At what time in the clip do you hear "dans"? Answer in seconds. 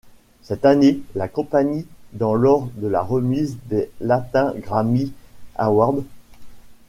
2.13-2.33